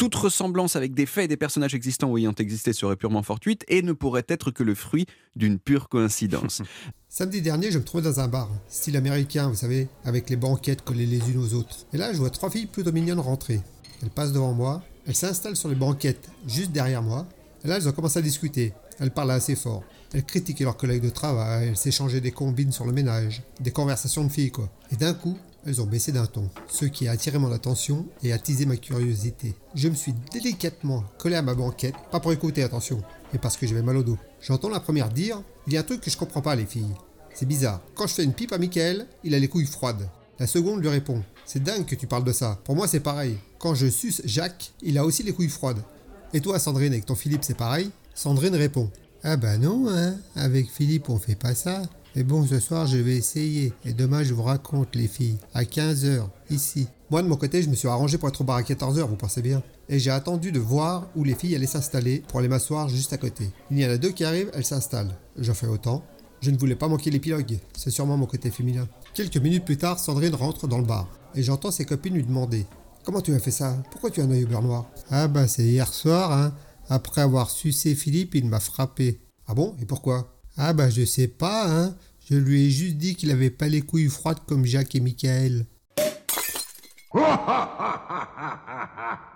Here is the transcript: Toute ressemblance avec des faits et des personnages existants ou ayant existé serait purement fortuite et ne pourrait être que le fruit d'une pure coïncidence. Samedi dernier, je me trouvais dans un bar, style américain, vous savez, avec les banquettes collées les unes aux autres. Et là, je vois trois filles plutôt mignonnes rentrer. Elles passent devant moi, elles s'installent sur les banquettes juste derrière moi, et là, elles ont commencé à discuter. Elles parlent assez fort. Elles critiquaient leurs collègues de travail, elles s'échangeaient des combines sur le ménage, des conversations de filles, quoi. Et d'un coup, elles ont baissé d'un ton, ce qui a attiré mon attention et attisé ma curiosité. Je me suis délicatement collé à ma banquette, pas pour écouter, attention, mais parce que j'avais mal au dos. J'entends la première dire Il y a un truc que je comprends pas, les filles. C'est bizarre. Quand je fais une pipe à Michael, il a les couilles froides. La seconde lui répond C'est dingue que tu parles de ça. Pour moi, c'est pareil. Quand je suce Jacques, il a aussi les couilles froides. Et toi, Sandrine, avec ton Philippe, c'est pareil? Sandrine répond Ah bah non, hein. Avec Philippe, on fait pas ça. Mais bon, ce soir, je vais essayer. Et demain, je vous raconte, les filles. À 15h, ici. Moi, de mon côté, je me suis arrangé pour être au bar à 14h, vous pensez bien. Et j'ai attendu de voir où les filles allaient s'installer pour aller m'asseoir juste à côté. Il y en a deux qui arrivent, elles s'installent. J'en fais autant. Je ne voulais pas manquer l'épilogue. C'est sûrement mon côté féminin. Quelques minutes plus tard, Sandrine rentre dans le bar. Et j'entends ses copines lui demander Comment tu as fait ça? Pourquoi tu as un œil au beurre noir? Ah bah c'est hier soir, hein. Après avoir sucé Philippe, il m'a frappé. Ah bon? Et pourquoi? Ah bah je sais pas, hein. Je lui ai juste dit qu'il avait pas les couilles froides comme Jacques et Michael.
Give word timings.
Toute 0.00 0.14
ressemblance 0.14 0.76
avec 0.76 0.94
des 0.94 1.04
faits 1.04 1.26
et 1.26 1.28
des 1.28 1.36
personnages 1.36 1.74
existants 1.74 2.08
ou 2.08 2.16
ayant 2.16 2.32
existé 2.38 2.72
serait 2.72 2.96
purement 2.96 3.22
fortuite 3.22 3.66
et 3.68 3.82
ne 3.82 3.92
pourrait 3.92 4.24
être 4.28 4.50
que 4.50 4.62
le 4.62 4.74
fruit 4.74 5.04
d'une 5.36 5.58
pure 5.58 5.90
coïncidence. 5.90 6.62
Samedi 7.10 7.42
dernier, 7.42 7.70
je 7.70 7.76
me 7.76 7.84
trouvais 7.84 8.02
dans 8.02 8.18
un 8.18 8.26
bar, 8.26 8.48
style 8.66 8.96
américain, 8.96 9.48
vous 9.48 9.56
savez, 9.56 9.88
avec 10.06 10.30
les 10.30 10.36
banquettes 10.36 10.80
collées 10.80 11.04
les 11.04 11.30
unes 11.30 11.36
aux 11.36 11.52
autres. 11.52 11.84
Et 11.92 11.98
là, 11.98 12.14
je 12.14 12.16
vois 12.16 12.30
trois 12.30 12.48
filles 12.48 12.64
plutôt 12.64 12.92
mignonnes 12.92 13.20
rentrer. 13.20 13.60
Elles 14.02 14.08
passent 14.08 14.32
devant 14.32 14.54
moi, 14.54 14.82
elles 15.06 15.14
s'installent 15.14 15.54
sur 15.54 15.68
les 15.68 15.74
banquettes 15.74 16.30
juste 16.48 16.72
derrière 16.72 17.02
moi, 17.02 17.26
et 17.62 17.68
là, 17.68 17.76
elles 17.76 17.86
ont 17.86 17.92
commencé 17.92 18.20
à 18.20 18.22
discuter. 18.22 18.72
Elles 19.00 19.10
parlent 19.10 19.32
assez 19.32 19.54
fort. 19.54 19.84
Elles 20.14 20.24
critiquaient 20.24 20.64
leurs 20.64 20.78
collègues 20.78 21.02
de 21.02 21.10
travail, 21.10 21.68
elles 21.68 21.76
s'échangeaient 21.76 22.22
des 22.22 22.32
combines 22.32 22.72
sur 22.72 22.86
le 22.86 22.92
ménage, 22.92 23.42
des 23.60 23.70
conversations 23.70 24.24
de 24.24 24.30
filles, 24.30 24.50
quoi. 24.50 24.70
Et 24.92 24.96
d'un 24.96 25.12
coup, 25.12 25.36
elles 25.66 25.80
ont 25.80 25.86
baissé 25.86 26.12
d'un 26.12 26.26
ton, 26.26 26.48
ce 26.68 26.84
qui 26.84 27.08
a 27.08 27.12
attiré 27.12 27.38
mon 27.38 27.52
attention 27.52 28.06
et 28.22 28.32
attisé 28.32 28.66
ma 28.66 28.76
curiosité. 28.76 29.54
Je 29.74 29.88
me 29.88 29.94
suis 29.94 30.14
délicatement 30.32 31.04
collé 31.18 31.36
à 31.36 31.42
ma 31.42 31.54
banquette, 31.54 31.94
pas 32.10 32.20
pour 32.20 32.32
écouter, 32.32 32.62
attention, 32.62 33.02
mais 33.32 33.38
parce 33.38 33.56
que 33.56 33.66
j'avais 33.66 33.82
mal 33.82 33.96
au 33.96 34.02
dos. 34.02 34.18
J'entends 34.40 34.68
la 34.68 34.80
première 34.80 35.10
dire 35.10 35.42
Il 35.66 35.72
y 35.72 35.76
a 35.76 35.80
un 35.80 35.84
truc 35.84 36.00
que 36.00 36.10
je 36.10 36.16
comprends 36.16 36.42
pas, 36.42 36.56
les 36.56 36.66
filles. 36.66 36.94
C'est 37.34 37.46
bizarre. 37.46 37.80
Quand 37.94 38.06
je 38.06 38.14
fais 38.14 38.24
une 38.24 38.32
pipe 38.32 38.52
à 38.52 38.58
Michael, 38.58 39.06
il 39.24 39.34
a 39.34 39.38
les 39.38 39.48
couilles 39.48 39.66
froides. 39.66 40.08
La 40.38 40.46
seconde 40.46 40.80
lui 40.80 40.88
répond 40.88 41.22
C'est 41.44 41.62
dingue 41.62 41.84
que 41.84 41.94
tu 41.94 42.06
parles 42.06 42.24
de 42.24 42.32
ça. 42.32 42.58
Pour 42.64 42.74
moi, 42.74 42.88
c'est 42.88 43.00
pareil. 43.00 43.36
Quand 43.58 43.74
je 43.74 43.86
suce 43.86 44.22
Jacques, 44.24 44.72
il 44.82 44.98
a 44.98 45.04
aussi 45.04 45.22
les 45.22 45.32
couilles 45.32 45.48
froides. 45.48 45.82
Et 46.32 46.40
toi, 46.40 46.58
Sandrine, 46.58 46.92
avec 46.92 47.06
ton 47.06 47.14
Philippe, 47.14 47.44
c'est 47.44 47.56
pareil? 47.56 47.90
Sandrine 48.14 48.54
répond 48.54 48.90
Ah 49.22 49.36
bah 49.36 49.58
non, 49.58 49.86
hein. 49.88 50.14
Avec 50.34 50.70
Philippe, 50.70 51.10
on 51.10 51.18
fait 51.18 51.34
pas 51.34 51.54
ça. 51.54 51.82
Mais 52.16 52.22
bon, 52.22 52.46
ce 52.46 52.58
soir, 52.58 52.86
je 52.86 52.96
vais 52.96 53.16
essayer. 53.16 53.72
Et 53.84 53.92
demain, 53.92 54.22
je 54.22 54.32
vous 54.32 54.42
raconte, 54.42 54.96
les 54.96 55.08
filles. 55.08 55.36
À 55.54 55.62
15h, 55.64 56.22
ici. 56.48 56.88
Moi, 57.10 57.22
de 57.22 57.28
mon 57.28 57.36
côté, 57.36 57.62
je 57.62 57.68
me 57.68 57.74
suis 57.74 57.86
arrangé 57.86 58.16
pour 58.18 58.28
être 58.28 58.40
au 58.40 58.44
bar 58.44 58.56
à 58.56 58.62
14h, 58.62 59.02
vous 59.02 59.16
pensez 59.16 59.42
bien. 59.42 59.62
Et 59.88 59.98
j'ai 59.98 60.10
attendu 60.10 60.52
de 60.52 60.58
voir 60.58 61.08
où 61.16 61.24
les 61.24 61.34
filles 61.34 61.54
allaient 61.54 61.66
s'installer 61.66 62.22
pour 62.28 62.38
aller 62.38 62.48
m'asseoir 62.48 62.88
juste 62.88 63.12
à 63.12 63.18
côté. 63.18 63.50
Il 63.70 63.78
y 63.78 63.86
en 63.86 63.90
a 63.90 63.98
deux 63.98 64.10
qui 64.10 64.24
arrivent, 64.24 64.50
elles 64.54 64.64
s'installent. 64.64 65.14
J'en 65.36 65.54
fais 65.54 65.66
autant. 65.66 66.02
Je 66.40 66.50
ne 66.50 66.56
voulais 66.56 66.76
pas 66.76 66.88
manquer 66.88 67.10
l'épilogue. 67.10 67.58
C'est 67.76 67.90
sûrement 67.90 68.16
mon 68.16 68.26
côté 68.26 68.50
féminin. 68.50 68.88
Quelques 69.12 69.36
minutes 69.36 69.66
plus 69.66 69.76
tard, 69.76 69.98
Sandrine 69.98 70.34
rentre 70.34 70.66
dans 70.66 70.78
le 70.78 70.84
bar. 70.84 71.08
Et 71.34 71.42
j'entends 71.42 71.70
ses 71.70 71.84
copines 71.84 72.14
lui 72.14 72.24
demander 72.24 72.66
Comment 73.02 73.22
tu 73.22 73.34
as 73.34 73.38
fait 73.38 73.50
ça? 73.50 73.76
Pourquoi 73.90 74.10
tu 74.10 74.20
as 74.20 74.24
un 74.24 74.30
œil 74.30 74.44
au 74.44 74.46
beurre 74.46 74.62
noir? 74.62 74.86
Ah 75.10 75.26
bah 75.26 75.48
c'est 75.48 75.64
hier 75.64 75.92
soir, 75.92 76.32
hein. 76.32 76.52
Après 76.92 77.20
avoir 77.20 77.50
sucé 77.50 77.94
Philippe, 77.94 78.34
il 78.34 78.46
m'a 78.46 78.58
frappé. 78.58 79.20
Ah 79.46 79.54
bon? 79.54 79.76
Et 79.80 79.86
pourquoi? 79.86 80.34
Ah 80.56 80.72
bah 80.72 80.90
je 80.90 81.04
sais 81.04 81.28
pas, 81.28 81.70
hein. 81.70 81.94
Je 82.28 82.34
lui 82.34 82.66
ai 82.66 82.70
juste 82.70 82.96
dit 82.96 83.14
qu'il 83.14 83.30
avait 83.30 83.48
pas 83.48 83.68
les 83.68 83.80
couilles 83.80 84.08
froides 84.08 84.40
comme 84.44 84.66
Jacques 84.66 84.96
et 84.96 85.00
Michael. 85.00 85.66